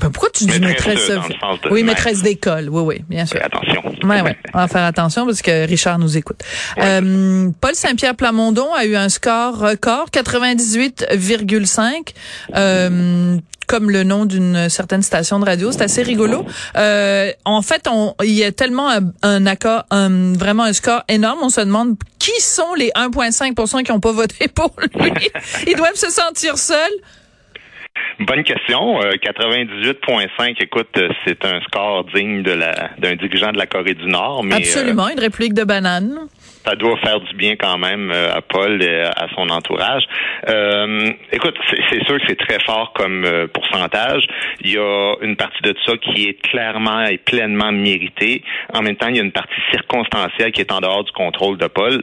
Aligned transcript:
Ben, 0.00 0.10
pourquoi 0.10 0.30
tu 0.30 0.44
dis 0.44 0.58
maîtresse, 0.60 1.08
dans 1.08 1.22
le 1.22 1.34
sens 1.40 1.60
de 1.62 1.68
Oui, 1.70 1.82
maître. 1.84 2.04
maîtresse 2.04 2.22
d'école. 2.22 2.68
Oui, 2.70 2.82
oui, 2.84 3.04
bien 3.08 3.24
sûr. 3.26 3.40
Attention. 3.42 3.82
Ouais, 4.04 4.20
ouais. 4.22 4.36
On 4.52 4.58
va 4.58 4.68
faire 4.68 4.84
attention 4.84 5.24
parce 5.24 5.40
que 5.40 5.66
Richard 5.66 5.98
nous 5.98 6.16
écoute. 6.16 6.40
Euh, 6.78 7.48
Paul 7.60 7.74
Saint-Pierre 7.74 8.14
Plamondon 8.16 8.72
a 8.74 8.84
eu 8.86 8.96
un 8.96 9.08
score 9.08 9.56
record, 9.58 10.08
98,5. 10.12 12.12
Euh, 12.56 13.36
comme 13.66 13.90
le 13.90 14.04
nom 14.04 14.26
d'une 14.26 14.68
certaine 14.68 15.00
station 15.02 15.40
de 15.40 15.46
radio, 15.46 15.72
c'est 15.72 15.80
assez 15.82 16.02
rigolo. 16.02 16.44
Euh, 16.76 17.32
en 17.46 17.62
fait, 17.62 17.86
on, 17.90 18.14
il 18.22 18.32
y 18.32 18.44
a 18.44 18.52
tellement 18.52 18.90
un, 18.90 19.10
un 19.22 19.46
accord, 19.46 19.84
un, 19.90 20.34
vraiment 20.34 20.64
un 20.64 20.74
score 20.74 21.02
énorme. 21.08 21.38
On 21.42 21.48
se 21.48 21.62
demande 21.62 21.96
qui 22.18 22.38
sont 22.42 22.74
les 22.76 22.90
1,5% 22.90 23.82
qui 23.82 23.90
n'ont 23.92 24.00
pas 24.00 24.12
voté 24.12 24.48
pour 24.48 24.70
lui. 24.78 24.90
Ils 25.66 25.76
doivent 25.76 25.94
se 25.96 26.10
sentir 26.10 26.58
seuls. 26.58 26.76
Bonne 28.20 28.44
question. 28.44 29.00
Euh, 29.02 29.12
98.5, 29.14 30.62
écoute, 30.62 30.88
euh, 30.98 31.08
c'est 31.26 31.44
un 31.44 31.60
score 31.62 32.04
digne 32.14 32.42
de 32.42 32.52
la 32.52 32.90
d'un 32.98 33.16
dirigeant 33.16 33.50
de 33.52 33.58
la 33.58 33.66
Corée 33.66 33.94
du 33.94 34.06
Nord, 34.06 34.44
mais 34.44 34.54
euh, 34.54 34.58
Absolument, 34.58 35.08
une 35.08 35.18
république 35.18 35.54
de 35.54 35.64
bananes. 35.64 36.28
ça 36.64 36.76
doit 36.76 36.96
faire 36.98 37.20
du 37.20 37.34
bien 37.34 37.56
quand 37.56 37.76
même 37.76 38.12
euh, 38.12 38.32
à 38.34 38.40
Paul 38.40 38.80
et 38.82 39.00
à 39.02 39.26
son 39.34 39.48
entourage. 39.48 40.04
Euh, 40.48 41.10
écoute, 41.32 41.56
c'est 41.90 42.04
sûr 42.04 42.18
que 42.18 42.24
c'est 42.28 42.38
très 42.38 42.60
fort 42.64 42.92
comme 42.94 43.24
euh, 43.24 43.46
pourcentage. 43.48 44.24
Il 44.60 44.72
y 44.72 44.78
a 44.78 45.14
une 45.22 45.36
partie 45.36 45.62
de 45.62 45.74
ça 45.84 45.96
qui 45.96 46.28
est 46.28 46.40
clairement 46.40 47.04
et 47.06 47.18
pleinement 47.18 47.72
méritée. 47.72 48.44
En 48.72 48.82
même 48.82 48.96
temps, 48.96 49.08
il 49.08 49.16
y 49.16 49.20
a 49.20 49.22
une 49.24 49.32
partie 49.32 49.60
circonstancielle 49.72 50.52
qui 50.52 50.60
est 50.60 50.70
en 50.72 50.80
dehors 50.80 51.02
du 51.04 51.12
contrôle 51.12 51.58
de 51.58 51.66
Paul. 51.66 52.02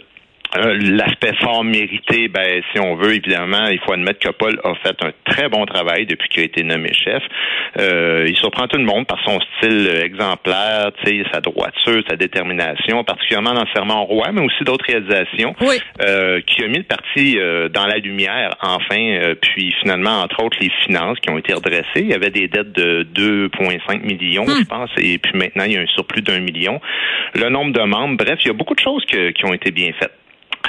Euh, 0.57 0.77
L'aspect 0.81 1.33
fort 1.41 1.63
mérité, 1.63 2.27
ben, 2.27 2.61
si 2.73 2.79
on 2.79 2.95
veut, 2.95 3.15
évidemment, 3.15 3.67
il 3.67 3.79
faut 3.79 3.93
admettre 3.93 4.19
que 4.19 4.29
Paul 4.33 4.59
a 4.63 4.73
fait 4.75 4.95
un 5.03 5.11
très 5.25 5.47
bon 5.47 5.65
travail 5.65 6.05
depuis 6.05 6.27
qu'il 6.29 6.41
a 6.41 6.45
été 6.45 6.63
nommé 6.63 6.91
chef. 6.93 7.23
Euh, 7.79 8.25
il 8.27 8.35
surprend 8.35 8.67
tout 8.67 8.77
le 8.77 8.83
monde 8.83 9.07
par 9.07 9.19
son 9.23 9.39
style 9.57 9.89
exemplaire, 10.03 10.91
sa 11.31 11.39
droiture, 11.41 12.03
sa 12.09 12.15
détermination, 12.17 13.03
particulièrement 13.03 13.53
dans 13.53 13.61
le 13.61 13.67
serment 13.73 14.01
au 14.03 14.05
roi, 14.05 14.31
mais 14.33 14.41
aussi 14.41 14.63
d'autres 14.63 14.85
réalisations, 14.87 15.55
Oui. 15.61 15.75
euh, 16.01 16.41
qui 16.41 16.63
a 16.63 16.67
mis 16.67 16.77
le 16.79 16.83
parti 16.83 17.37
euh, 17.39 17.69
dans 17.69 17.85
la 17.87 17.97
lumière, 17.97 18.49
enfin, 18.61 18.99
euh, 18.99 19.35
puis 19.41 19.73
finalement, 19.81 20.21
entre 20.21 20.43
autres, 20.43 20.57
les 20.59 20.71
finances 20.85 21.17
qui 21.19 21.29
ont 21.29 21.37
été 21.37 21.53
redressées. 21.53 21.85
Il 22.01 22.07
y 22.09 22.13
avait 22.13 22.29
des 22.29 22.47
dettes 22.47 22.73
de 22.73 23.03
2,5 23.13 24.01
millions, 24.03 24.45
je 24.47 24.65
pense, 24.65 24.89
et 24.97 25.17
puis 25.17 25.31
maintenant, 25.35 25.63
il 25.65 25.73
y 25.73 25.77
a 25.77 25.81
un 25.81 25.87
surplus 25.87 26.21
d'un 26.21 26.39
million. 26.39 26.81
Le 27.35 27.49
nombre 27.49 27.71
de 27.71 27.81
membres, 27.83 28.17
bref, 28.17 28.39
il 28.43 28.47
y 28.47 28.51
a 28.51 28.53
beaucoup 28.53 28.75
de 28.75 28.79
choses 28.81 29.05
que- 29.05 29.31
qui 29.31 29.45
ont 29.45 29.53
été 29.53 29.71
bien 29.71 29.91
faites 29.97 30.11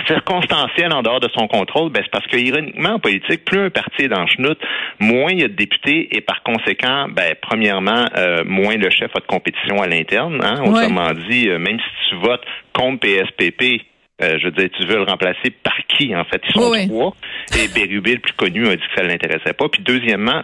circonstanciel 0.07 0.93
en 0.93 1.03
dehors 1.03 1.21
de 1.21 1.29
son 1.37 1.47
contrôle, 1.47 1.91
ben, 1.91 2.03
c'est 2.05 2.11
parce 2.11 2.27
que 2.27 2.37
ironiquement 2.37 2.95
en 2.95 2.98
politique, 2.98 3.45
plus 3.45 3.61
un 3.61 3.71
parti 3.71 4.03
est 4.03 4.09
dans 4.09 4.23
le 4.23 4.27
chenoute, 4.27 4.59
moins 5.01 5.31
il 5.31 5.41
y 5.41 5.45
a 5.45 5.49
de 5.49 5.55
députés 5.55 6.09
et 6.17 6.21
par 6.21 6.43
conséquent, 6.43 7.09
ben, 7.11 7.34
premièrement, 7.41 8.07
euh, 8.17 8.45
moins 8.45 8.77
le 8.77 8.91
chef 8.91 9.11
a 9.17 9.21
de 9.21 9.27
compétition 9.27 9.81
à 9.83 9.87
l'interne. 9.87 10.41
Hein? 10.43 10.62
Ouais. 10.62 10.69
Autrement 10.71 11.12
dit, 11.29 11.49
euh, 11.49 11.59
même 11.59 11.79
si 11.79 12.09
tu 12.11 12.17
votes 12.17 12.45
contre 12.73 13.01
PSPP, 13.01 13.83
euh, 14.23 14.39
je 14.39 14.45
veux 14.47 14.51
dire, 14.53 14.69
tu 14.79 14.87
veux 14.87 14.97
le 14.97 15.03
remplacer 15.05 15.51
par 15.51 15.77
qui, 15.89 16.15
en 16.15 16.25
fait? 16.25 16.41
Ils 16.49 16.53
sont 16.53 16.71
Oui, 16.71 16.79
oui. 16.83 16.89
trois. 16.89 17.15
Et 17.59 17.69
Bérubé, 17.69 18.15
le 18.15 18.21
plus 18.21 18.34
connu, 18.34 18.69
a 18.69 18.77
dit 18.77 18.83
que 18.83 18.95
ça 18.95 19.03
ne 19.03 19.09
l'intéressait 19.09 19.53
pas. 19.53 19.69
Puis 19.69 19.83
deuxièmement, 19.83 20.43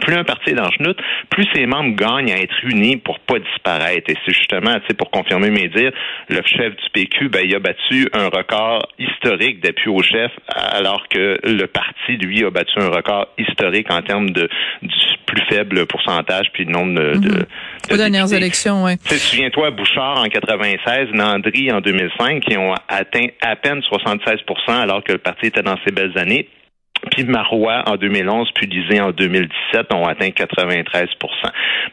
plus 0.00 0.14
un 0.14 0.24
parti 0.24 0.50
est 0.50 0.54
dans 0.54 0.64
le 0.64 0.72
chenoute, 0.72 0.98
plus 1.30 1.46
ses 1.54 1.66
membres 1.66 1.96
gagnent 1.96 2.32
à 2.32 2.38
être 2.38 2.54
unis 2.64 2.96
pour 2.96 3.18
pas 3.20 3.38
disparaître. 3.38 4.10
Et 4.10 4.16
c'est 4.24 4.34
justement, 4.34 4.74
tu 4.80 4.86
sais, 4.88 4.94
pour 4.94 5.10
confirmer 5.10 5.50
mes 5.50 5.68
dires, 5.68 5.92
le 6.28 6.40
chef 6.44 6.76
du 6.76 6.90
PQ, 6.92 7.28
ben, 7.28 7.42
il 7.44 7.54
a 7.54 7.58
battu 7.58 8.08
un 8.12 8.28
record 8.28 8.86
historique 8.98 9.60
d'appui 9.60 9.88
au 9.88 10.02
chef, 10.02 10.32
alors 10.48 11.08
que 11.08 11.38
le 11.42 11.66
parti, 11.66 12.16
lui, 12.16 12.44
a 12.44 12.50
battu 12.50 12.78
un 12.78 12.88
record 12.88 13.28
historique 13.38 13.90
en 13.90 14.02
termes 14.02 14.30
de 14.30 14.48
du 14.82 14.94
plus 15.28 15.42
faible 15.48 15.86
pourcentage 15.86 16.46
puis 16.52 16.64
le 16.64 16.72
nombre 16.72 16.94
de, 16.94 17.18
de, 17.18 17.28
de 17.28 17.46
Aux 17.92 17.96
dernières 17.96 18.32
élections, 18.32 18.84
oui. 18.84 18.92
Tu 19.06 19.16
souviens-toi, 19.16 19.70
Bouchard 19.72 20.18
en 20.18 20.24
96, 20.24 21.08
Landry 21.12 21.70
en 21.70 21.80
2005, 21.80 22.40
qui 22.40 22.56
ont 22.56 22.74
atteint 22.88 23.26
à 23.42 23.54
peine 23.56 23.80
76% 23.80 24.70
alors 24.70 25.04
que 25.04 25.12
le 25.12 25.18
parti 25.18 25.46
était 25.46 25.62
dans 25.62 25.76
ses 25.84 25.92
belles 25.92 26.16
années. 26.16 26.48
Puis 27.10 27.24
Marois 27.24 27.82
en 27.86 27.96
2011, 27.96 28.50
puis 28.54 28.66
Lisée 28.66 29.00
en 29.00 29.10
2017 29.10 29.94
ont 29.94 30.06
atteint 30.06 30.28
93% 30.28 31.08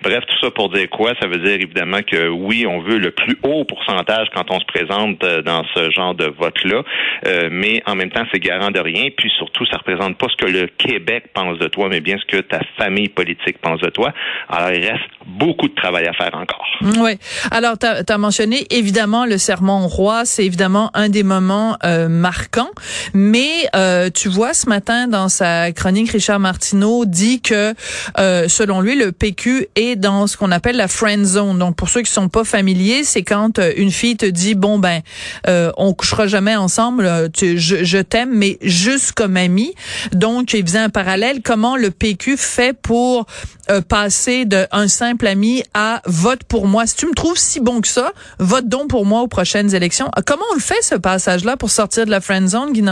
Bref, 0.04 0.24
tout 0.28 0.46
ça 0.46 0.52
pour 0.52 0.70
dire 0.70 0.90
quoi? 0.90 1.14
Ça 1.22 1.28
veut 1.28 1.38
dire 1.38 1.56
évidemment 1.56 2.02
que 2.02 2.28
oui, 2.28 2.66
on 2.68 2.82
veut 2.82 2.98
le 2.98 3.12
plus 3.12 3.38
haut 3.44 3.64
pourcentage 3.66 4.28
quand 4.36 4.52
on 4.52 4.60
se 4.60 4.66
présente 4.66 5.24
euh, 5.24 5.42
dans 5.42 5.64
ce 5.74 5.90
genre 5.92 6.14
de 6.16 6.26
vote-là, 6.26 6.84
euh, 7.28 7.50
mais 7.52 7.82
en 7.86 7.96
même 7.96 8.12
temps, 8.12 8.26
c'est 8.32 8.40
garant 8.40 8.72
de 8.72 8.80
rien. 8.80 9.10
Puis 9.18 9.32
surtout, 9.38 9.66
ça 9.66 9.78
représente 9.78 10.18
pas 10.18 10.28
ce 10.30 10.46
que 10.46 10.52
le 10.52 10.68
Québec 10.68 11.32
pense 11.34 11.58
de 11.60 11.68
toi, 11.68 11.88
mais 11.90 12.02
bien 12.02 12.18
ce 12.18 12.26
que 12.26 12.42
ta 12.42 12.60
famille 12.78 13.10
politique 13.10 13.60
pense 13.60 13.80
de 13.80 13.90
toi. 13.90 14.14
Alors, 14.50 14.72
il 14.72 14.86
reste 14.86 15.04
beaucoup 15.26 15.68
de 15.68 15.76
travail 15.76 16.08
à 16.08 16.14
faire 16.14 16.36
encore. 16.36 16.66
Oui. 17.00 17.18
Alors, 17.52 17.78
tu 17.78 17.86
as, 17.86 18.18
mentionné 18.18 18.66
évidemment 18.70 19.26
le 19.26 19.38
serment 19.38 19.86
au 19.86 19.88
roi, 19.88 20.26
c'est 20.26 20.46
évidemment 20.46 20.92
un 20.94 21.10
des 21.10 21.24
moments 21.24 21.78
euh, 21.84 22.08
marquants, 22.08 22.72
mais 23.14 23.68
euh, 23.76 24.10
tu 24.10 24.30
vois 24.30 24.54
ce 24.54 24.70
matin 24.70 24.95
dans 25.08 25.30
sa 25.30 25.72
chronique, 25.72 26.12
Richard 26.12 26.40
Martineau 26.40 27.06
dit 27.06 27.42
que 27.42 27.74
euh, 28.18 28.48
selon 28.48 28.82
lui, 28.82 28.96
le 28.96 29.12
PQ 29.12 29.68
est 29.76 29.96
dans 29.96 30.28
ce 30.28 30.38
qu'on 30.38 30.52
appelle 30.52 30.78
la 30.78 30.88
friend 30.88 31.26
zone. 31.26 31.60
Donc, 31.60 31.76
pour 31.76 31.90
ceux 31.90 32.02
qui 32.02 32.12
sont 32.12 32.30
pas 32.30 32.44
familiers, 32.44 33.04
c'est 33.04 33.24
quand 33.24 33.60
euh, 33.60 33.72
une 33.78 33.92
fille 33.92 34.18
te 34.18 34.26
dit 34.26 34.56
bon 34.56 34.80
ben, 34.80 35.02
euh, 35.48 35.72
on 35.78 35.94
couchera 35.94 36.28
jamais 36.28 36.56
ensemble, 36.56 37.06
euh, 37.06 37.28
tu, 37.32 37.60
je, 37.60 37.84
je 37.84 37.98
t'aime, 37.98 38.32
mais 38.34 38.58
juste 38.62 39.12
comme 39.12 39.38
ami. 39.38 39.74
Donc, 40.14 40.54
il 40.54 40.66
faisait 40.66 40.80
un 40.80 40.90
parallèle. 40.90 41.42
Comment 41.44 41.76
le 41.76 41.92
PQ 41.92 42.38
fait 42.38 42.74
pour 42.74 43.26
euh, 43.70 43.82
passer 43.82 44.46
d'un 44.46 44.88
simple 44.88 45.28
ami 45.28 45.64
à 45.74 46.02
vote 46.06 46.44
pour 46.46 46.68
moi? 46.68 46.88
Si 46.88 46.96
tu 46.96 47.08
me 47.08 47.14
trouves 47.14 47.38
si 47.38 47.60
bon 47.60 47.82
que 47.82 47.88
ça, 47.88 48.14
vote 48.40 48.68
donc 48.68 48.90
pour 48.90 49.06
moi 49.06 49.22
aux 49.22 49.28
prochaines 49.28 49.76
élections. 49.76 50.10
Comment 50.26 50.46
on 50.52 50.56
le 50.56 50.62
fait, 50.62 50.82
ce 50.82 50.96
passage-là, 50.96 51.58
pour 51.58 51.72
sortir 51.72 52.06
de 52.06 52.12
la 52.12 52.22
friend 52.22 52.48
zone, 52.48 52.72
Guy? 52.72 52.86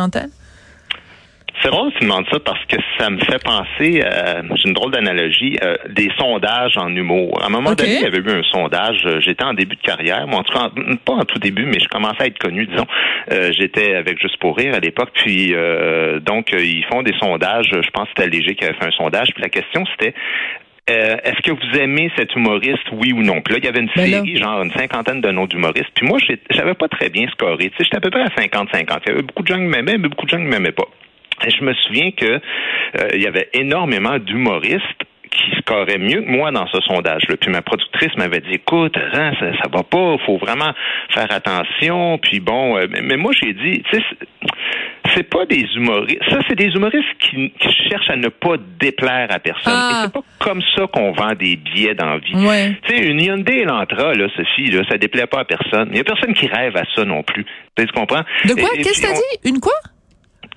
C'est 1.64 1.70
drôle 1.70 1.94
que 1.94 2.00
tu 2.00 2.04
demandes 2.04 2.26
ça 2.30 2.40
parce 2.42 2.64
que 2.66 2.76
ça 3.00 3.10
me 3.10 3.20
fait 3.20 3.42
penser, 3.42 4.04
euh, 4.04 4.42
j'ai 4.56 4.68
une 4.68 4.74
drôle 4.74 4.92
d'analogie, 4.92 5.58
euh, 5.64 5.78
des 5.90 6.10
sondages 6.18 6.78
en 6.78 6.94
humour. 6.94 7.42
À 7.42 7.46
un 7.46 7.50
moment 7.50 7.74
donné, 7.74 7.96
il 7.96 8.02
y 8.02 8.06
avait 8.06 8.18
eu 8.18 8.30
un 8.38 8.44
sondage, 8.44 9.02
euh, 9.06 9.22
j'étais 9.22 9.46
en 9.46 9.54
début 9.54 9.78
de 9.78 9.82
carrière, 9.82 10.28
moi 10.28 10.40
en 10.40 10.44
tout 10.44 10.52
cas, 10.54 10.66
en- 10.66 10.96
pas 10.98 11.14
en 11.14 11.24
tout 11.24 11.40
début, 11.40 11.66
mais 11.66 11.80
je 11.80 11.88
commençais 11.88 12.24
à 12.24 12.26
être 12.28 12.38
connu, 12.38 12.66
disons. 12.68 12.86
Euh, 13.32 13.52
j'étais 13.58 13.96
avec 13.96 14.20
Juste 14.22 14.38
pour 14.38 14.58
rire 14.58 14.76
à 14.76 14.80
l'époque, 14.80 15.10
puis 15.16 15.54
euh, 15.54 16.20
donc 16.20 16.52
ils 16.52 16.84
font 16.92 17.02
des 17.02 17.14
sondages, 17.20 17.70
je 17.72 17.90
pense 17.92 18.10
que 18.10 18.14
c'était 18.18 18.30
Léger 18.30 18.56
qui 18.56 18.66
avait 18.66 18.74
fait 18.78 18.88
un 18.88 18.92
sondage, 18.92 19.30
puis 19.34 19.42
la 19.42 19.50
question 19.50 19.86
c'était 19.98 20.14
euh, 20.90 21.16
est-ce 21.24 21.42
que 21.42 21.52
vous 21.52 21.80
aimez 21.80 22.12
cet 22.18 22.36
humoriste, 22.36 22.84
oui 22.92 23.14
ou 23.14 23.22
non? 23.24 23.42
Puis 23.42 23.54
là, 23.54 23.60
il 23.62 23.66
y 23.66 23.68
avait 23.70 23.80
une 23.80 23.90
Ben 23.96 24.12
là. 24.12 24.18
série, 24.18 24.36
genre 24.36 24.62
une 24.64 24.72
cinquantaine 24.72 25.22
de 25.22 25.32
noms 25.32 25.46
d'humoristes. 25.46 25.88
Puis 25.96 26.06
moi, 26.06 26.20
j'avais 26.50 26.74
pas 26.74 26.90
très 26.90 27.10
bien 27.10 27.26
scoré. 27.30 27.70
Tu 27.70 27.78
sais, 27.78 27.84
j'étais 27.86 27.96
à 27.98 28.02
peu 28.02 28.10
près 28.10 28.22
à 28.24 28.28
50-50. 28.28 29.00
Il 29.06 29.10
y 29.10 29.12
avait 29.14 29.22
beaucoup 29.22 29.44
de 29.44 29.48
gens 29.48 29.56
qui 29.56 29.62
m'aimaient, 29.62 29.98
mais 29.98 30.10
beaucoup 30.10 30.26
de 30.26 30.30
gens 30.30 30.38
qui 30.40 30.44
m'aimaient 30.44 30.74
pas. 30.74 30.84
Et 31.46 31.52
je 31.52 31.64
me 31.64 31.74
souviens 31.74 32.12
que 32.12 32.26
euh, 32.26 33.08
il 33.14 33.22
y 33.22 33.28
avait 33.28 33.50
énormément 33.54 34.18
d'humoristes 34.20 34.84
qui 35.32 35.56
scoraient 35.62 35.98
mieux 35.98 36.22
que 36.22 36.30
moi 36.30 36.52
dans 36.52 36.68
ce 36.68 36.80
sondage-là. 36.82 37.36
Puis 37.42 37.50
ma 37.50 37.62
productrice 37.64 38.16
m'avait 38.18 38.40
dit, 38.42 38.54
écoute, 38.54 38.96
hein, 39.14 39.32
ça, 39.40 39.52
ça 39.64 39.70
va 39.72 39.82
pas, 39.84 40.16
faut 40.26 40.38
vraiment 40.38 40.72
faire 41.10 41.32
attention. 41.32 42.20
Puis 42.20 42.40
bon, 42.40 42.78
euh, 42.78 42.86
mais, 42.90 43.02
mais 43.02 43.18
moi 43.18 43.32
j'ai 43.42 43.54
dit, 43.54 43.82
tu 43.92 43.98
sais, 43.98 44.04
c'est- 45.16 45.24
pas 45.30 45.46
des 45.46 45.66
humoristes. 45.76 46.22
Ça, 46.30 46.40
c'est 46.48 46.56
des 46.56 46.68
humoristes 46.68 47.08
qui, 47.20 47.52
qui 47.60 47.70
cherchent 47.90 48.10
à 48.10 48.16
ne 48.16 48.28
pas 48.30 48.56
déplaire 48.80 49.28
à 49.32 49.40
personne. 49.40 49.74
Ah. 49.76 49.90
Et 49.92 50.04
c'est 50.06 50.14
pas 50.14 50.22
comme 50.40 50.62
ça 50.76 50.86
qu'on 50.88 51.12
vend 51.14 51.34
des 51.40 51.56
billets 51.56 51.96
dans 51.96 52.06
la 52.10 52.18
vie. 52.18 52.36
Ouais. 52.36 52.76
Tu 52.84 52.96
sais, 52.96 53.04
une 53.08 53.22
Hyundai 53.22 53.60
Elantra, 53.62 54.14
là, 54.14 54.28
Sophie, 54.36 54.70
là, 54.72 54.82
ça 54.90 54.98
déplaît 54.98 55.28
pas 55.28 55.40
à 55.42 55.46
personne. 55.46 55.90
Il 55.92 55.98
y 55.98 56.02
a 56.02 56.04
personne 56.04 56.34
qui 56.34 56.48
rêve 56.48 56.76
à 56.78 56.84
ça 56.96 57.06
non 57.06 57.24
plus. 57.24 57.46
Tu 57.78 57.86
comprends? 57.88 58.22
De 58.46 58.54
quoi? 58.54 58.70
Qu'est-ce 58.76 59.02
que 59.02 59.08
t'as 59.08 59.14
dit? 59.14 59.50
Une 59.50 59.60
quoi? 59.60 59.74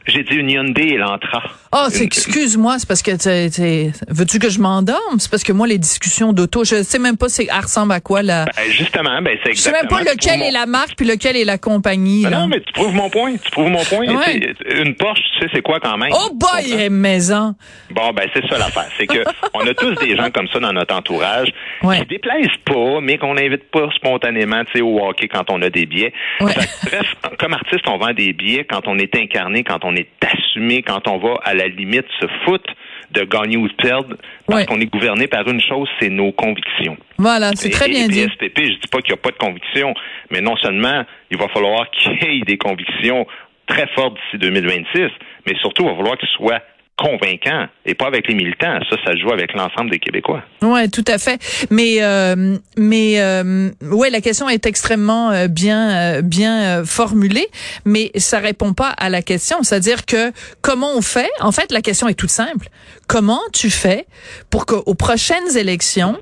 J'ai 0.06 0.22
dit 0.22 0.36
une 0.36 0.50
Hyundai 0.50 0.88
et 0.94 0.96
l'entra. 0.98 1.42
Oh, 1.72 1.88
excuse-moi, 1.88 2.78
c'est 2.78 2.88
parce 2.88 3.02
que 3.02 3.10
tu 3.16 3.92
veux-tu 4.08 4.38
que 4.38 4.48
je 4.48 4.60
m'endorme? 4.60 5.18
C'est 5.18 5.30
parce 5.30 5.42
que 5.42 5.52
moi, 5.52 5.66
les 5.66 5.78
discussions 5.78 6.32
d'auto, 6.32 6.64
je 6.64 6.82
sais 6.82 6.98
même 6.98 7.16
pas 7.16 7.28
c'est 7.28 7.48
ressemble 7.52 7.92
à 7.92 8.00
quoi 8.00 8.22
là. 8.22 8.44
Ben, 8.44 8.70
justement, 8.70 9.20
ben 9.22 9.36
c'est 9.42 9.50
exactement. 9.50 9.54
Je 9.54 9.60
sais 9.60 9.72
même 9.72 9.88
pas 9.88 10.12
lequel 10.12 10.42
est 10.42 10.50
la 10.50 10.66
marque 10.66 10.94
puis 10.96 11.06
lequel 11.06 11.36
est 11.36 11.44
la 11.44 11.58
compagnie. 11.58 12.22
Ben 12.22 12.30
non, 12.30 12.46
mais 12.46 12.60
tu 12.60 12.72
prouves 12.72 12.94
mon 12.94 13.10
point. 13.10 13.34
Tu 13.36 13.50
prouves 13.50 13.68
mon 13.68 13.84
point. 13.84 14.06
Une 14.06 14.94
Porsche, 14.94 15.20
tu 15.34 15.40
sais 15.40 15.50
c'est 15.52 15.62
quoi 15.62 15.80
quand 15.80 15.96
même? 15.98 16.12
Oh 16.12 16.30
boy, 16.34 16.88
maison. 16.88 17.54
Bon, 17.90 18.12
ben 18.12 18.28
c'est 18.32 18.46
ça 18.48 18.58
l'affaire. 18.58 18.88
C'est 18.96 19.06
que 19.06 19.24
on 19.54 19.66
a 19.66 19.74
tous 19.74 19.94
des 19.96 20.16
gens 20.16 20.30
comme 20.30 20.48
ça 20.48 20.60
dans 20.60 20.72
notre 20.72 20.94
entourage 20.94 21.48
qui 21.80 21.96
qui 21.96 22.06
déplaisent 22.06 22.48
pas, 22.64 23.00
mais 23.00 23.18
qu'on 23.18 23.34
n'invite 23.34 23.70
pas 23.70 23.88
spontanément, 23.96 24.64
tu 24.66 24.72
sais, 24.78 24.80
au 24.80 25.04
hockey 25.04 25.28
quand 25.28 25.50
on 25.50 25.60
a 25.62 25.70
des 25.70 25.86
billets. 25.86 26.12
bref, 26.40 27.14
comme 27.38 27.54
artiste, 27.54 27.86
on 27.88 27.98
vend 27.98 28.12
des 28.12 28.32
billets 28.32 28.64
quand 28.64 28.86
on 28.86 28.98
est 28.98 29.14
incarné, 29.16 29.64
quand 29.64 29.84
on 29.84 29.95
est 29.96 30.08
assumé, 30.24 30.82
quand 30.82 31.08
on 31.08 31.18
va 31.18 31.34
à 31.44 31.54
la 31.54 31.68
limite 31.68 32.06
se 32.20 32.26
foutre 32.44 32.72
de 33.12 33.22
gagner 33.22 33.56
ou 33.56 33.68
de 33.68 33.74
perdre 33.74 34.16
parce 34.46 34.66
qu'on 34.66 34.80
est 34.80 34.86
gouverné 34.86 35.26
par 35.26 35.46
une 35.48 35.60
chose, 35.60 35.88
c'est 36.00 36.08
nos 36.08 36.32
convictions. 36.32 36.96
Voilà, 37.18 37.52
c'est 37.54 37.70
très 37.70 37.88
bien 37.88 38.08
dit. 38.08 38.22
SPP, 38.22 38.58
je 38.58 38.80
dis 38.80 38.88
pas 38.90 39.00
qu'il 39.00 39.12
n'y 39.12 39.18
a 39.18 39.22
pas 39.22 39.30
de 39.30 39.38
convictions, 39.38 39.94
mais 40.30 40.40
non 40.40 40.56
seulement 40.56 41.04
il 41.30 41.38
va 41.38 41.48
falloir 41.48 41.90
qu'il 41.92 42.12
y 42.12 42.38
ait 42.38 42.40
des 42.42 42.58
convictions 42.58 43.26
très 43.66 43.86
fortes 43.94 44.14
d'ici 44.14 44.38
2026, 44.38 45.08
mais 45.46 45.56
surtout 45.60 45.84
il 45.84 45.90
va 45.90 45.96
falloir 45.96 46.18
qu'ils 46.18 46.28
soient 46.30 46.62
convaincant 46.96 47.66
et 47.84 47.94
pas 47.94 48.06
avec 48.06 48.26
les 48.28 48.34
militants. 48.34 48.78
Ça, 48.88 48.96
ça 49.04 49.14
joue 49.16 49.30
avec 49.30 49.52
l'ensemble 49.52 49.90
des 49.90 49.98
Québécois. 49.98 50.42
Ouais, 50.62 50.88
tout 50.88 51.04
à 51.06 51.18
fait. 51.18 51.38
Mais 51.70 52.02
euh, 52.02 52.56
mais 52.76 53.20
euh, 53.20 53.70
ouais, 53.82 54.10
la 54.10 54.20
question 54.20 54.48
est 54.48 54.64
extrêmement 54.66 55.30
euh, 55.30 55.48
bien 55.48 55.90
euh, 55.90 56.22
bien 56.22 56.84
formulée, 56.84 57.48
mais 57.84 58.10
ça 58.16 58.38
répond 58.38 58.72
pas 58.72 58.90
à 58.90 59.08
la 59.08 59.22
question. 59.22 59.62
C'est-à-dire 59.62 60.06
que 60.06 60.32
comment 60.62 60.96
on 60.96 61.02
fait? 61.02 61.30
En 61.40 61.52
fait, 61.52 61.70
la 61.70 61.82
question 61.82 62.08
est 62.08 62.14
toute 62.14 62.30
simple. 62.30 62.68
Comment 63.08 63.40
tu 63.52 63.70
fais 63.70 64.06
pour 64.50 64.66
qu'aux 64.66 64.94
prochaines 64.94 65.56
élections, 65.56 66.18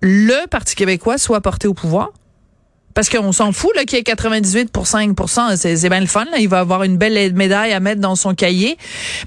le 0.00 0.46
Parti 0.48 0.74
québécois 0.74 1.18
soit 1.18 1.40
porté 1.40 1.68
au 1.68 1.74
pouvoir? 1.74 2.10
Parce 2.96 3.10
qu'on 3.10 3.30
s'en 3.30 3.52
fout 3.52 3.76
là 3.76 3.84
qu'il 3.84 3.98
y 3.98 4.00
ait 4.00 4.04
98 4.04 4.72
pour 4.72 4.86
5 4.86 5.14
c'est 5.56 5.88
bien 5.90 6.00
le 6.00 6.06
fun 6.06 6.24
là. 6.24 6.38
il 6.38 6.48
va 6.48 6.60
avoir 6.60 6.82
une 6.82 6.96
belle 6.96 7.34
médaille 7.34 7.74
à 7.74 7.78
mettre 7.78 8.00
dans 8.00 8.16
son 8.16 8.34
cahier. 8.34 8.78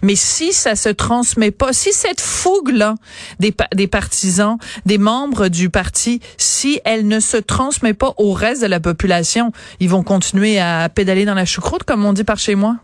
Mais 0.01 0.15
si 0.15 0.53
ça 0.53 0.75
se 0.75 0.89
transmet 0.89 1.51
pas 1.51 1.71
si 1.71 1.93
cette 1.93 2.19
fougue 2.19 2.71
là 2.71 2.95
des 3.39 3.53
des 3.75 3.85
partisans 3.85 4.57
des 4.87 4.97
membres 4.97 5.49
du 5.49 5.69
parti 5.69 6.19
si 6.37 6.81
elle 6.83 7.07
ne 7.07 7.19
se 7.19 7.37
transmet 7.37 7.93
pas 7.93 8.15
au 8.17 8.33
reste 8.33 8.63
de 8.63 8.67
la 8.67 8.79
population 8.79 9.51
ils 9.79 9.89
vont 9.89 10.01
continuer 10.01 10.59
à 10.59 10.89
pédaler 10.89 11.25
dans 11.25 11.35
la 11.35 11.45
choucroute 11.45 11.83
comme 11.83 12.03
on 12.05 12.13
dit 12.13 12.23
par 12.23 12.39
chez 12.39 12.55
moi? 12.55 12.77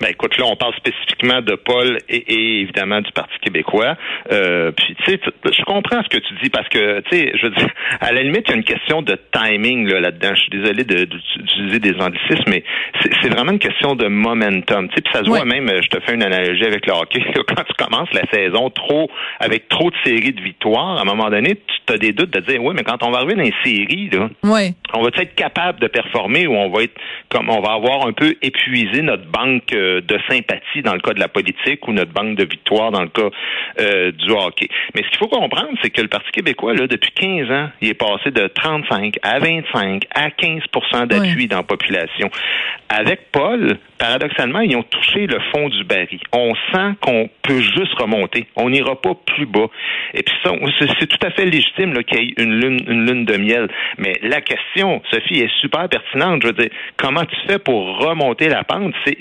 Ben 0.00 0.08
écoute, 0.10 0.36
là, 0.38 0.44
on 0.46 0.54
parle 0.54 0.74
spécifiquement 0.76 1.40
de 1.42 1.54
Paul 1.56 1.98
et, 2.08 2.60
évidemment 2.60 3.00
du 3.00 3.10
Parti 3.12 3.34
québécois. 3.42 3.96
Euh, 4.30 4.70
puis 4.70 4.94
tu 5.04 5.12
sais, 5.12 5.20
je 5.44 5.62
comprends 5.64 6.02
ce 6.04 6.08
que 6.08 6.22
tu 6.22 6.34
dis 6.42 6.50
parce 6.50 6.68
que 6.68 7.00
tu 7.00 7.16
sais, 7.16 7.32
je 7.34 7.46
veux 7.46 7.54
dire, 7.54 7.68
à 8.00 8.12
la 8.12 8.22
limite, 8.22 8.44
il 8.46 8.50
y 8.50 8.54
a 8.54 8.56
une 8.56 8.64
question 8.64 9.02
de 9.02 9.18
timing 9.32 9.88
là, 9.88 10.00
là-dedans. 10.00 10.34
je 10.34 10.40
suis 10.40 10.50
désolé 10.50 10.84
d'utiliser 10.84 11.80
des 11.80 11.94
anglicismes, 12.00 12.48
mais 12.48 12.62
c'est 13.02 13.28
vraiment 13.28 13.52
une 13.52 13.58
question 13.58 13.96
de 13.96 14.06
momentum. 14.06 14.88
Tu 14.88 14.94
sais, 14.94 15.00
puis 15.02 15.12
ça 15.12 15.24
se 15.24 15.28
voit 15.28 15.44
même. 15.44 15.68
Je 15.82 15.88
te 15.88 16.00
fais 16.00 16.14
une 16.14 16.22
analogie 16.22 16.64
avec 16.64 16.86
le 16.86 16.92
hockey. 16.92 17.20
Quand 17.48 17.64
tu 17.64 17.84
commences 17.84 18.12
la 18.12 18.26
saison 18.32 18.70
trop 18.70 19.10
avec 19.40 19.68
trop 19.68 19.90
de 19.90 19.96
séries 20.04 20.32
de 20.32 20.40
victoires, 20.40 20.98
à 20.98 21.02
un 21.02 21.04
moment 21.04 21.28
donné, 21.28 21.56
tu 21.86 21.92
as 21.92 21.98
des 21.98 22.12
doutes 22.12 22.30
de 22.30 22.40
dire, 22.40 22.62
oui, 22.62 22.74
mais 22.76 22.84
quand 22.84 23.02
on 23.02 23.10
va 23.10 23.18
arriver 23.18 23.34
dans 23.34 23.42
les 23.42 23.54
séries, 23.64 24.10
là, 24.12 24.28
on 24.94 25.02
va 25.02 25.08
être 25.08 25.34
capable 25.34 25.80
de 25.80 25.86
performer 25.86 26.46
ou 26.46 26.52
on 26.54 26.70
va 26.70 26.82
être 26.82 26.94
comme 27.30 27.48
on 27.48 27.60
va 27.60 27.72
avoir 27.72 28.06
un 28.06 28.12
peu 28.12 28.34
épuisé 28.42 29.02
notre 29.02 29.26
banque 29.26 29.72
euh, 29.72 29.87
de, 30.00 30.18
sympathie 30.28 30.82
dans 30.82 30.94
le 30.94 31.00
cas 31.00 31.14
de 31.14 31.20
la 31.20 31.28
politique 31.28 31.86
ou 31.88 31.92
notre 31.92 32.12
banque 32.12 32.36
de 32.36 32.44
victoire 32.44 32.90
dans 32.90 33.02
le 33.02 33.08
cas 33.08 33.30
euh, 33.80 34.12
du 34.12 34.30
hockey. 34.30 34.68
Mais 34.94 35.02
ce 35.02 35.08
qu'il 35.08 35.18
faut 35.18 35.28
comprendre, 35.28 35.70
c'est 35.82 35.90
que 35.90 36.02
le 36.02 36.08
Parti 36.08 36.30
québécois, 36.32 36.74
là, 36.74 36.86
depuis 36.86 37.12
15 37.12 37.50
ans, 37.50 37.70
il 37.80 37.88
est 37.88 37.94
passé 37.94 38.30
de 38.30 38.46
35 38.46 39.16
à 39.22 39.38
25 39.38 40.04
à 40.14 40.28
15% 40.28 41.06
d'appui 41.06 41.46
dans 41.46 41.58
la 41.58 41.62
population. 41.62 42.30
Avec 42.88 43.30
Paul, 43.32 43.78
paradoxalement, 43.98 44.60
ils 44.60 44.76
ont 44.76 44.82
touché 44.82 45.26
le 45.26 45.38
fond 45.52 45.68
du 45.68 45.84
baril. 45.84 46.20
On 46.32 46.54
sent 46.72 46.94
qu'on 47.00 47.28
peut 47.42 47.60
juste 47.60 47.94
remonter. 47.98 48.46
On 48.56 48.70
n'ira 48.70 49.00
pas 49.00 49.14
plus 49.26 49.46
bas. 49.46 49.68
Et 50.14 50.22
puis 50.22 50.34
c'est 50.78 51.06
tout 51.06 51.26
à 51.26 51.30
fait 51.30 51.44
légitime 51.44 51.92
qu'il 52.04 52.18
y 52.18 52.28
ait 52.28 52.34
une 52.38 52.60
lune, 52.60 52.80
une 52.86 53.06
lune 53.06 53.24
de 53.24 53.36
miel. 53.36 53.68
Mais 53.98 54.14
la 54.22 54.40
question, 54.40 55.02
Sophie, 55.10 55.40
est 55.40 55.60
super 55.60 55.88
pertinente. 55.88 56.42
Je 56.42 56.48
veux 56.48 56.52
dire, 56.54 56.70
comment 56.96 57.24
tu 57.24 57.36
fais 57.46 57.58
pour 57.58 57.98
remonter 57.98 58.48
la 58.48 58.64
pente? 58.64 58.94
C'est 59.04 59.18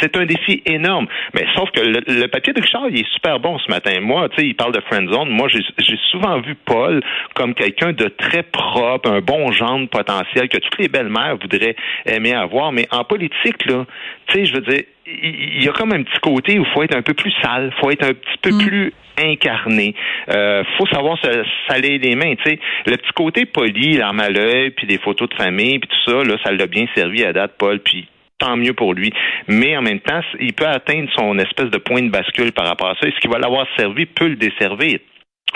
c'est 0.00 0.16
un 0.16 0.24
défi 0.24 0.62
énorme. 0.66 1.06
Mais 1.34 1.46
sauf 1.54 1.70
que 1.70 1.80
le, 1.80 2.26
papier 2.28 2.52
de 2.52 2.60
Richard, 2.60 2.88
il 2.88 3.00
est 3.00 3.12
super 3.14 3.38
bon 3.40 3.58
ce 3.58 3.70
matin. 3.70 4.00
Moi, 4.00 4.28
tu 4.30 4.36
sais, 4.36 4.46
il 4.48 4.54
parle 4.54 4.72
de 4.72 4.80
friendzone. 4.80 5.28
Moi, 5.28 5.48
j'ai 5.48 5.98
souvent 6.10 6.40
vu 6.40 6.54
Paul 6.54 7.00
comme 7.34 7.54
quelqu'un 7.54 7.92
de 7.92 8.08
très 8.08 8.42
propre, 8.42 9.10
un 9.10 9.20
bon 9.20 9.52
genre 9.52 9.80
potentiel 9.90 10.48
que 10.48 10.58
toutes 10.58 10.78
les 10.78 10.88
belles-mères 10.88 11.36
voudraient 11.36 11.76
aimer 12.06 12.34
avoir. 12.34 12.72
Mais 12.72 12.86
en 12.90 13.04
politique, 13.04 13.64
là, 13.66 13.86
tu 14.26 14.34
sais, 14.34 14.46
je 14.46 14.54
veux 14.54 14.60
dire, 14.60 14.82
il 15.06 15.62
y 15.62 15.68
a 15.68 15.72
comme 15.72 15.92
un 15.92 16.02
petit 16.02 16.20
côté 16.20 16.58
où 16.58 16.64
il 16.64 16.70
faut 16.72 16.82
être 16.82 16.96
un 16.96 17.02
peu 17.02 17.14
plus 17.14 17.32
sale, 17.42 17.72
faut 17.80 17.90
être 17.90 18.04
un 18.04 18.14
petit 18.14 18.38
peu 18.40 18.50
mm. 18.52 18.58
plus 18.58 18.92
incarné. 19.18 19.94
Euh, 20.30 20.64
faut 20.78 20.86
savoir 20.86 21.18
se 21.18 21.44
saler 21.68 21.98
les 21.98 22.14
mains. 22.14 22.34
Tu 22.36 22.50
sais, 22.50 22.58
le 22.86 22.96
petit 22.96 23.12
côté 23.14 23.44
poli, 23.46 23.96
l'arme 23.96 24.20
à 24.20 24.30
l'œil, 24.30 24.70
puis 24.70 24.86
des 24.86 24.98
photos 24.98 25.28
de 25.28 25.34
famille, 25.34 25.78
puis 25.78 25.88
tout 25.88 26.10
ça, 26.10 26.24
là, 26.24 26.36
ça 26.44 26.52
l'a 26.52 26.66
bien 26.66 26.86
servi 26.94 27.24
à 27.24 27.32
date, 27.32 27.52
Paul. 27.58 27.80
Puis 27.80 28.06
tant 28.42 28.56
mieux 28.56 28.74
pour 28.74 28.94
lui. 28.94 29.12
Mais 29.48 29.76
en 29.76 29.82
même 29.82 30.00
temps, 30.00 30.20
il 30.40 30.52
peut 30.52 30.66
atteindre 30.66 31.08
son 31.16 31.38
espèce 31.38 31.70
de 31.70 31.78
point 31.78 32.02
de 32.02 32.10
bascule 32.10 32.52
par 32.52 32.66
rapport 32.66 32.88
à 32.88 32.94
ça. 33.00 33.08
Et 33.08 33.12
ce 33.12 33.20
qui 33.20 33.28
va 33.28 33.38
l'avoir 33.38 33.66
servi 33.76 34.06
peut 34.06 34.28
le 34.28 34.36
desservir. 34.36 34.98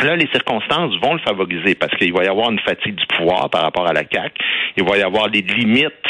Là, 0.02 0.14
les 0.14 0.28
circonstances 0.28 0.94
vont 1.00 1.14
le 1.14 1.20
favoriser 1.20 1.74
parce 1.74 1.94
qu'il 1.96 2.12
va 2.12 2.24
y 2.24 2.28
avoir 2.28 2.50
une 2.50 2.60
fatigue 2.60 2.96
du 2.96 3.06
pouvoir 3.06 3.48
par 3.50 3.62
rapport 3.62 3.86
à 3.86 3.92
la 3.92 4.02
CAQ. 4.02 4.34
Il 4.76 4.84
va 4.84 4.98
y 4.98 5.02
avoir 5.02 5.30
des 5.30 5.40
limites 5.40 6.06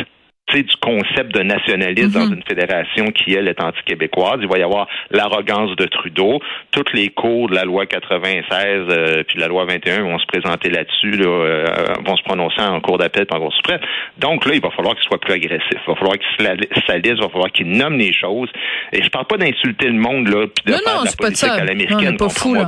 du 0.54 0.76
concept 0.80 1.34
de 1.34 1.42
nationalisme 1.42 2.12
dans 2.12 2.26
mhm. 2.26 2.34
une 2.34 2.42
fédération 2.42 3.06
qui, 3.06 3.34
elle, 3.34 3.48
est 3.48 3.60
anti-québécoise. 3.60 4.38
Il 4.40 4.48
va 4.48 4.58
y 4.58 4.62
avoir 4.62 4.86
l'arrogance 5.10 5.74
de 5.76 5.86
Trudeau. 5.86 6.40
Toutes 6.70 6.92
les 6.92 7.08
cours 7.08 7.48
de 7.48 7.54
la 7.54 7.64
loi 7.64 7.86
96 7.86 8.86
euh, 8.88 9.22
puis 9.26 9.38
la 9.40 9.48
loi 9.48 9.64
21 9.64 10.02
vont 10.02 10.18
se 10.18 10.26
présenter 10.26 10.70
là-dessus, 10.70 11.10
là, 11.12 11.26
euh, 11.26 11.64
vont 12.04 12.16
se 12.16 12.22
prononcer 12.22 12.60
en 12.60 12.80
cours 12.80 12.98
d'appel 12.98 13.26
par 13.26 13.40
Cour 13.40 13.52
suprême. 13.54 13.80
Donc 14.18 14.46
là, 14.46 14.54
il 14.54 14.60
va 14.60 14.70
falloir 14.70 14.94
qu'il 14.94 15.04
soit 15.04 15.20
plus 15.20 15.34
agressif. 15.34 15.78
Il 15.84 15.88
va 15.88 15.94
falloir 15.96 16.16
qu'il 16.16 16.56
salisse, 16.86 17.14
il 17.16 17.22
va 17.22 17.28
falloir 17.28 17.50
qu'il 17.50 17.68
nomme 17.68 17.98
les 17.98 18.12
choses. 18.12 18.48
Et 18.92 19.02
je 19.02 19.08
parle 19.10 19.26
pas 19.26 19.36
d'insulter 19.36 19.86
le 19.86 19.98
monde, 19.98 20.28
là, 20.28 20.46
puis 20.46 20.72
de 20.72 20.72
non, 20.72 20.78
faire 20.78 21.00
de 21.02 21.06
la 21.06 21.12
politique 21.12 21.48
à 21.48 21.64
l'américaine. 21.64 22.16
pas 22.16 22.28
fou, 22.28 22.54
là. 22.54 22.64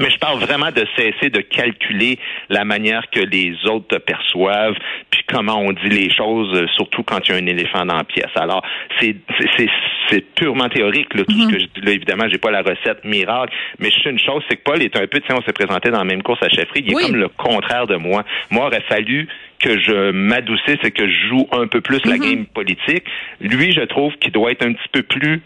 Mais 0.00 0.10
je 0.10 0.18
parle 0.18 0.40
vraiment 0.40 0.70
de 0.70 0.84
cesser 0.96 1.30
de 1.30 1.40
calculer 1.40 2.18
la 2.48 2.64
manière 2.64 3.08
que 3.10 3.20
les 3.20 3.54
autres 3.66 3.88
te 3.88 3.96
perçoivent, 3.96 4.76
puis 5.10 5.22
comment 5.28 5.58
on 5.60 5.72
dit 5.72 5.88
les 5.88 6.10
choses, 6.10 6.52
euh, 6.54 6.66
surtout 6.74 7.02
quand 7.02 7.20
il 7.28 7.32
y 7.32 7.34
a 7.34 7.36
un 7.38 7.46
éléphant 7.46 7.84
dans 7.84 7.96
la 7.96 8.04
pièce. 8.04 8.30
Alors, 8.34 8.62
c'est 8.98 9.16
c'est 10.08 10.34
purement 10.34 10.68
théorique, 10.68 11.14
là, 11.14 11.24
tout 11.24 11.38
ce 11.38 11.44
mhm. 11.44 11.52
que 11.52 11.58
je 11.58 11.66
dis 11.66 11.80
là. 11.82 11.92
Évidemment, 11.92 12.24
j'ai 12.28 12.38
pas 12.38 12.50
la 12.50 12.62
recette 12.62 13.04
miracle, 13.04 13.52
mais 13.78 13.90
je 13.90 14.00
sais 14.02 14.10
une 14.10 14.18
chose, 14.18 14.42
c'est 14.48 14.56
que 14.56 14.62
Paul 14.62 14.82
est 14.82 14.96
un 14.96 15.06
peu, 15.06 15.20
tu 15.20 15.26
sais, 15.28 15.34
on 15.34 15.42
s'est 15.42 15.52
présenté 15.52 15.90
dans 15.90 15.98
la 15.98 16.04
même 16.04 16.22
course 16.22 16.42
à 16.42 16.48
chefferie, 16.48 16.82
il 16.84 16.92
est 16.92 17.06
comme 17.06 17.16
le 17.16 17.28
contraire 17.28 17.86
de 17.86 17.96
moi. 17.96 18.24
Moi, 18.50 18.64
il 18.64 18.66
aurait 18.66 18.84
fallu 18.88 19.28
que 19.60 19.78
je 19.78 20.10
m'adoucisse 20.10 20.78
et 20.82 20.90
que 20.90 21.06
je 21.06 21.28
joue 21.28 21.48
un 21.52 21.66
peu 21.66 21.80
plus 21.80 22.00
la 22.06 22.16
mhm. 22.16 22.20
game 22.20 22.46
politique. 22.46 23.04
Lui, 23.40 23.72
je 23.72 23.82
trouve 23.82 24.14
qu'il 24.16 24.32
doit 24.32 24.50
être 24.50 24.66
un 24.66 24.72
petit 24.72 24.88
peu 24.92 25.02
plus 25.02 25.42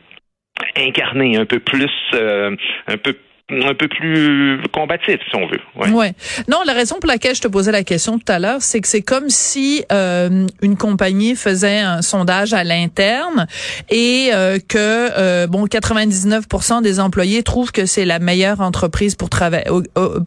incarné, 0.76 1.36
un 1.36 1.46
peu 1.46 1.58
plus, 1.58 1.90
euh, 2.14 2.54
un 2.86 2.96
peu 2.96 3.16
un 3.50 3.74
peu 3.74 3.88
plus 3.88 4.58
combatif, 4.72 5.20
si 5.28 5.36
on 5.36 5.46
veut. 5.46 5.60
Ouais. 5.76 5.90
ouais. 5.90 6.14
Non, 6.48 6.58
la 6.64 6.72
raison 6.72 6.96
pour 6.98 7.08
laquelle 7.08 7.34
je 7.34 7.42
te 7.42 7.48
posais 7.48 7.72
la 7.72 7.84
question 7.84 8.18
tout 8.18 8.32
à 8.32 8.38
l'heure, 8.38 8.62
c'est 8.62 8.80
que 8.80 8.88
c'est 8.88 9.02
comme 9.02 9.28
si 9.28 9.84
euh, 9.92 10.46
une 10.62 10.76
compagnie 10.78 11.36
faisait 11.36 11.80
un 11.80 12.00
sondage 12.00 12.54
à 12.54 12.64
l'interne 12.64 13.46
et 13.90 14.30
euh, 14.32 14.58
que 14.66 14.78
euh, 14.78 15.46
bon 15.46 15.66
99% 15.66 16.80
des 16.80 17.00
employés 17.00 17.42
trouvent 17.42 17.70
que 17.70 17.84
c'est 17.84 18.06
la 18.06 18.18
meilleure 18.18 18.62
entreprise 18.62 19.14
pour 19.14 19.28
travailler 19.28 19.66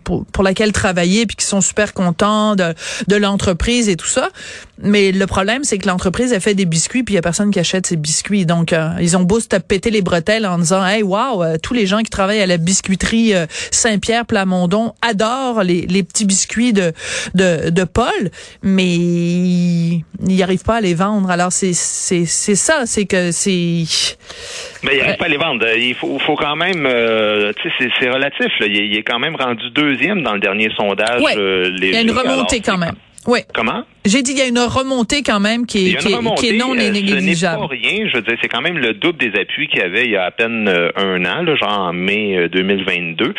pour, 0.03 0.43
laquelle 0.43 0.71
travailler 0.71 1.25
puis 1.25 1.37
qui 1.37 1.45
sont 1.45 1.61
super 1.61 1.95
contents 1.95 2.55
de, 2.55 2.75
de 3.07 3.15
l'entreprise 3.15 3.89
et 3.89 3.95
tout 3.95 4.07
ça. 4.07 4.29
Mais 4.79 5.11
le 5.11 5.25
problème, 5.25 5.63
c'est 5.63 5.79
que 5.79 5.87
l'entreprise 5.87 6.33
a 6.33 6.39
fait 6.39 6.53
des 6.53 6.65
biscuits 6.65 7.01
puis 7.01 7.13
il 7.13 7.15
y 7.15 7.19
a 7.19 7.23
personne 7.23 7.49
qui 7.49 7.59
achète 7.59 7.87
ces 7.87 7.95
biscuits. 7.95 8.45
Donc 8.45 8.73
euh, 8.73 8.91
ils 9.01 9.17
ont 9.17 9.23
beau 9.23 9.39
se 9.39 9.47
péter 9.47 9.89
les 9.89 10.03
bretelles 10.03 10.45
en 10.45 10.59
disant 10.59 10.85
"Hey, 10.85 11.01
wow, 11.01 11.57
tous 11.63 11.73
les 11.73 11.87
gens 11.87 12.03
qui 12.03 12.11
travaillent 12.11 12.41
à 12.41 12.45
la 12.45 12.57
biscuiterie 12.57 13.06
euh, 13.13 13.45
Saint-Pierre 13.71 14.25
Plamondon 14.25 14.93
adore 15.01 15.63
les, 15.63 15.81
les 15.81 16.03
petits 16.03 16.25
biscuits 16.25 16.73
de, 16.73 16.93
de, 17.35 17.69
de 17.69 17.83
Paul, 17.83 18.31
mais 18.61 18.95
il 18.95 20.03
n'y 20.19 20.43
arrive 20.43 20.63
pas 20.63 20.75
à 20.75 20.81
les 20.81 20.93
vendre. 20.93 21.29
Alors 21.29 21.51
c'est 21.51 21.73
c'est 21.73 22.25
c'est 22.25 22.55
ça, 22.55 22.85
c'est 22.85 23.05
que 23.05 23.31
c'est. 23.31 23.83
Mais 24.83 24.95
il 24.95 24.99
n'arrive 24.99 25.17
pas 25.17 25.25
à 25.25 25.29
les 25.29 25.37
vendre. 25.37 25.65
Il 25.75 25.95
faut, 25.95 26.19
faut 26.19 26.35
quand 26.35 26.55
même, 26.55 26.85
euh, 26.85 27.51
tu 27.61 27.69
sais, 27.77 27.89
c'est 27.99 28.09
relatif. 28.09 28.51
Là. 28.59 28.67
Il, 28.67 28.95
est 28.97 29.03
quand 29.03 29.19
même 29.19 29.35
rendu 29.35 29.69
deuxième 29.71 30.23
dans 30.23 30.33
le 30.33 30.39
dernier 30.39 30.69
sondage. 30.75 31.21
Euh, 31.35 31.71
il 31.77 31.85
y 31.85 31.95
a 31.95 32.01
une 32.01 32.11
remontée 32.11 32.61
quand 32.61 32.77
même. 32.77 32.95
Oui. 33.25 33.39
Comment? 33.53 33.83
J'ai 34.07 34.21
dit, 34.21 34.31
il 34.31 34.37
y 34.37 34.41
a 34.41 34.47
une 34.47 34.59
remontée 34.59 35.21
quand 35.23 35.39
même 35.39 35.65
qui 35.65 35.89
est, 35.89 35.95
qui, 35.97 36.13
est 36.13 36.57
non 36.57 36.75
négligeable. 36.75 37.21
Ce 37.21 37.45
n'est 37.45 37.67
pas 37.67 37.67
rien. 37.67 38.07
Je 38.09 38.15
veux 38.15 38.21
dire, 38.21 38.37
c'est 38.41 38.49
quand 38.49 38.61
même 38.61 38.77
le 38.77 38.93
double 38.93 39.17
des 39.17 39.39
appuis 39.39 39.67
qu'il 39.67 39.79
y 39.79 39.83
avait 39.83 40.05
il 40.05 40.11
y 40.11 40.17
a 40.17 40.23
à 40.23 40.31
peine 40.31 40.67
un 40.67 41.25
an, 41.25 41.43
là, 41.43 41.55
genre 41.55 41.79
en 41.79 41.93
mai 41.93 42.49
2022. 42.49 43.33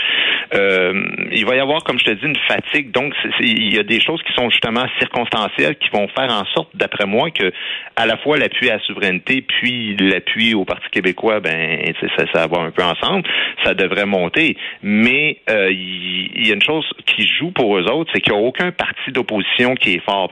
Euh, 0.55 1.05
il 1.33 1.45
va 1.45 1.57
y 1.57 1.61
avoir, 1.61 1.85
comme 1.85 1.99
je 1.99 2.05
te 2.05 2.11
dis, 2.11 2.25
une 2.25 2.39
fatigue. 2.49 2.91
Donc, 2.91 3.13
il 3.41 3.75
y 3.75 3.79
a 3.79 3.83
des 3.83 4.01
choses 4.01 4.23
qui 4.23 4.33
sont 4.35 4.49
justement 4.51 4.87
circonstancielles 4.99 5.77
qui 5.77 5.89
vont 5.91 6.09
faire 6.09 6.31
en 6.31 6.45
sorte, 6.55 6.71
d'après 6.75 7.07
moi, 7.07 7.31
que 7.31 7.53
à 7.97 8.07
la 8.07 8.17
fois 8.19 8.39
l'appui 8.39 8.71
à 8.71 8.77
la 8.77 8.83
souveraineté 8.83 9.43
puis 9.43 9.97
l'appui 9.97 10.55
au 10.55 10.65
Parti 10.65 10.87
québécois, 10.91 11.41
ben, 11.41 11.81
ça, 12.17 12.25
ça 12.33 12.47
va 12.47 12.61
un 12.61 12.71
peu 12.71 12.83
ensemble. 12.83 13.25
Ça 13.65 13.75
devrait 13.75 14.07
monter. 14.07 14.57
Mais 14.83 15.39
euh, 15.51 15.71
il 15.71 16.47
y, 16.47 16.51
a 16.51 16.55
une 16.55 16.63
chose 16.63 16.87
qui 17.07 17.27
joue 17.27 17.51
pour 17.51 17.77
eux 17.77 17.85
autres, 17.91 18.11
c'est 18.15 18.21
qu'il 18.21 18.33
n'y 18.33 18.39
a 18.39 18.43
aucun 18.43 18.71
parti 18.71 19.11
d'opposition 19.13 19.75
qui 19.75 19.95
est 19.95 20.05
fort 20.05 20.29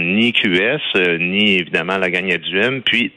ni 0.00 0.32
QS, 0.32 0.80
euh, 0.96 1.18
ni 1.18 1.56
évidemment 1.56 1.98
la 1.98 2.10
gagne 2.10 2.36
du 2.38 2.58
M, 2.58 2.82
puis 2.82 3.12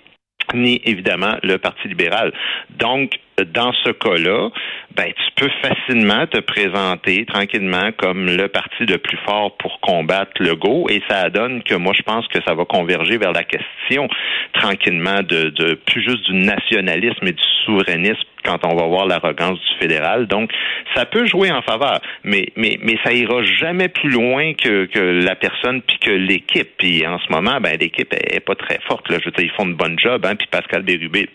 ni 0.53 0.81
évidemment 0.85 1.37
le 1.43 1.57
Parti 1.57 1.87
libéral. 1.87 2.33
Donc, 2.69 3.11
dans 3.45 3.71
ce 3.83 3.91
cas-là, 3.91 4.49
ben, 4.95 5.05
tu 5.13 5.43
peux 5.43 5.51
facilement 5.61 6.25
te 6.27 6.39
présenter 6.39 7.25
tranquillement 7.25 7.91
comme 7.97 8.25
le 8.25 8.47
parti 8.47 8.85
le 8.85 8.97
plus 8.97 9.17
fort 9.25 9.55
pour 9.57 9.79
combattre 9.79 10.31
le 10.39 10.55
go 10.55 10.87
et 10.89 11.01
ça 11.07 11.29
donne 11.29 11.61
que 11.63 11.75
moi 11.75 11.93
je 11.95 12.01
pense 12.01 12.27
que 12.27 12.39
ça 12.47 12.55
va 12.55 12.65
converger 12.65 13.17
vers 13.17 13.33
la 13.33 13.43
question 13.43 14.07
tranquillement 14.53 15.21
de, 15.21 15.49
de 15.49 15.75
plus 15.75 16.01
juste 16.01 16.25
du 16.29 16.33
nationalisme 16.33 17.27
et 17.27 17.33
du 17.33 17.43
souverainisme 17.65 18.23
quand 18.43 18.65
on 18.65 18.75
va 18.75 18.87
voir 18.87 19.05
l'arrogance 19.05 19.59
du 19.59 19.79
fédéral. 19.79 20.25
Donc, 20.27 20.51
ça 20.95 21.05
peut 21.05 21.25
jouer 21.25 21.51
en 21.51 21.61
faveur, 21.61 21.99
mais 22.23 22.47
mais 22.55 22.79
mais 22.81 22.97
ça 23.03 23.11
ira 23.13 23.43
jamais 23.43 23.89
plus 23.89 24.09
loin 24.09 24.53
que, 24.53 24.85
que 24.85 24.99
la 24.99 25.35
personne 25.35 25.81
puis 25.81 25.99
que 25.99 26.11
l'équipe. 26.11 26.69
Puis 26.77 27.05
en 27.05 27.19
ce 27.19 27.31
moment, 27.31 27.59
ben 27.59 27.77
l'équipe 27.79 28.13
est, 28.13 28.39
pas 28.39 28.55
très 28.55 28.79
forte. 28.87 29.09
Là. 29.09 29.17
Je 29.19 29.25
veux 29.25 29.31
dire, 29.31 29.45
ils 29.45 29.51
font 29.51 29.65
une 29.65 29.75
bonne 29.75 29.99
job, 29.99 30.25
hein, 30.25 30.35
puis 30.35 30.47
Pascal 30.47 30.83
Bérubé 30.83 31.29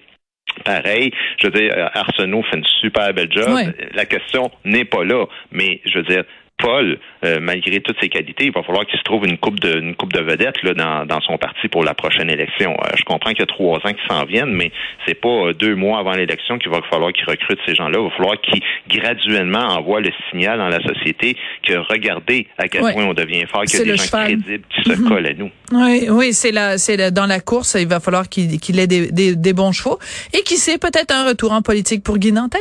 pareil. 0.65 1.13
Je 1.39 1.47
veux 1.47 1.53
dire, 1.53 1.91
Arsenault 1.95 2.43
fait 2.51 2.59
une 2.59 2.65
super 2.81 3.13
belle 3.15 3.31
job. 3.31 3.59
La 3.95 4.05
question 4.05 4.51
n'est 4.65 4.85
pas 4.85 5.05
là, 5.05 5.27
mais 5.51 5.81
je 5.85 5.99
veux 5.99 6.05
dire, 6.05 6.25
Paul, 6.63 6.99
euh, 7.25 7.39
malgré 7.41 7.81
toutes 7.81 7.97
ses 8.01 8.09
qualités, 8.09 8.45
il 8.45 8.53
va 8.53 8.63
falloir 8.63 8.87
qu'il 8.87 8.99
se 8.99 9.05
trouve 9.05 9.27
une 9.27 9.37
coupe 9.37 9.59
de 9.59 9.81
une 9.81 9.97
coupe 9.97 10.13
de 10.13 10.21
vedettes 10.21 10.63
là, 10.63 10.75
dans, 10.75 11.05
dans 11.07 11.21
son 11.21 11.37
parti 11.37 11.67
pour 11.69 11.83
la 11.83 11.93
prochaine 11.93 12.31
élection. 12.31 12.73
Euh, 12.73 12.91
je 12.97 13.03
comprends 13.03 13.31
qu'il 13.31 13.41
y 13.41 13.43
a 13.43 13.47
trois 13.47 13.79
ans 13.79 13.93
qui 13.93 14.07
s'en 14.09 14.25
viennent, 14.25 14.53
mais 14.53 14.71
c'est 15.07 15.21
pas 15.21 15.29
euh, 15.29 15.55
deux 15.55 15.75
mois 15.75 15.99
avant 15.99 16.13
l'élection 16.13 16.59
qu'il 16.59 16.71
va 16.71 16.81
falloir 16.89 17.13
qu'il 17.13 17.25
recrute 17.25 17.59
ces 17.67 17.75
gens-là. 17.75 17.99
Il 17.99 18.05
va 18.05 18.17
falloir 18.17 18.41
qu'il 18.41 18.63
graduellement 18.89 19.67
envoie 19.77 20.01
le 20.01 20.11
signal 20.31 20.59
dans 20.59 20.69
la 20.69 20.81
société 20.83 21.37
que 21.67 21.75
regardez 21.75 22.47
à 22.59 22.69
quel 22.69 22.83
point 22.83 23.05
on 23.05 23.15
devient 23.15 23.45
fort, 23.47 23.65
qu'il 23.65 23.81
y 23.81 23.83
a 23.83 23.85
des 23.85 23.97
gens 23.97 24.19
crédibles 24.19 24.65
qui 24.71 24.83
se 24.89 24.97
mhm. 24.97 25.09
collent 25.09 25.27
à 25.27 25.35
nous. 25.35 25.51
Oui, 25.73 26.07
oui, 26.11 26.33
c'est 26.33 26.53
là, 26.53 26.79
c'est 26.79 27.11
dans 27.11 27.27
la 27.27 27.41
course, 27.41 27.77
il 27.81 27.89
va 27.89 27.99
falloir 27.99 28.29
qu'il 28.29 28.79
ait 28.79 28.87
des, 28.87 29.11
des, 29.11 29.35
des, 29.35 29.53
bons 29.53 29.73
chevaux 29.73 29.99
et 30.33 30.43
qui 30.43 30.57
sait 30.57 30.79
peut-être 30.79 31.13
un 31.13 31.27
retour 31.27 31.51
en 31.53 31.63
politique 31.63 32.05
pour 32.05 32.19
Guy 32.19 32.31
Nantel. 32.31 32.61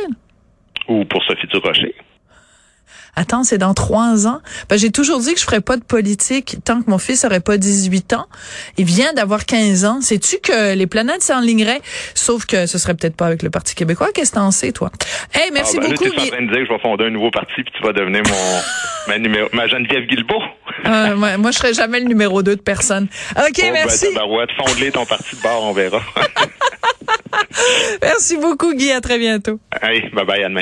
Ou 0.88 1.04
pour 1.04 1.22
Sophie 1.22 1.46
Durocher. 1.46 1.94
Attends, 3.14 3.44
c'est 3.44 3.58
dans 3.58 3.74
trois 3.74 4.26
ans. 4.26 4.40
Ben, 4.70 4.78
j'ai 4.78 4.90
toujours 4.90 5.20
dit 5.20 5.34
que 5.34 5.38
je 5.38 5.44
ferais 5.44 5.60
pas 5.60 5.76
de 5.76 5.84
politique 5.84 6.56
tant 6.64 6.80
que 6.80 6.88
mon 6.90 6.96
fils 6.96 7.26
aurait 7.26 7.40
pas 7.40 7.58
18 7.58 8.14
ans. 8.14 8.26
Il 8.78 8.86
vient 8.86 9.12
d'avoir 9.12 9.44
15 9.44 9.84
ans. 9.84 10.00
Sais-tu 10.00 10.38
que 10.38 10.74
les 10.74 10.86
planètes 10.86 11.22
s'enligneraient? 11.22 11.82
Sauf 12.14 12.46
que 12.46 12.64
ce 12.64 12.78
serait 12.78 12.94
peut-être 12.94 13.14
pas 13.14 13.26
avec 13.26 13.42
le 13.42 13.50
Parti 13.50 13.74
québécois. 13.74 14.08
Qu'est-ce 14.14 14.30
que 14.30 14.36
t'en 14.36 14.50
sais, 14.50 14.72
toi? 14.72 14.90
Hey, 15.34 15.50
merci 15.52 15.76
ah, 15.76 15.82
ben, 15.82 15.90
beaucoup. 15.90 16.04
tu 16.04 16.16
es 16.16 16.22
en 16.22 16.26
train 16.26 16.42
de 16.42 16.52
dire 16.52 16.60
que 16.60 16.66
je 16.66 16.72
vais 16.72 16.78
fonder 16.78 17.04
un 17.04 17.10
nouveau 17.10 17.30
parti 17.30 17.52
puis 17.56 17.72
tu 17.76 17.82
vas 17.82 17.92
devenir 17.92 18.22
mon, 18.26 18.60
ma, 19.08 19.18
numéro, 19.18 19.48
ma 19.52 19.66
Geneviève 19.66 20.06
Guilbeault. 20.06 20.42
euh, 20.86 21.14
moi, 21.16 21.36
moi, 21.36 21.50
je 21.50 21.58
serais 21.58 21.74
jamais 21.74 22.00
le 22.00 22.06
numéro 22.06 22.42
2 22.42 22.56
de 22.56 22.60
personne. 22.62 23.08
OK, 23.36 23.60
oh, 23.62 23.70
merci. 23.72 24.06
Ben, 24.14 24.24
ouais, 24.24 24.46
fonde 24.56 24.92
ton 24.92 25.04
parti 25.04 25.36
de 25.36 25.42
bord, 25.42 25.64
on 25.64 25.72
verra. 25.72 26.00
merci 28.02 28.36
beaucoup, 28.38 28.74
Guy. 28.74 28.90
À 28.90 29.00
très 29.00 29.18
bientôt. 29.18 29.60
Hey, 29.82 30.08
bye 30.14 30.24
bye, 30.24 30.42
à 30.42 30.48
demain. 30.48 30.60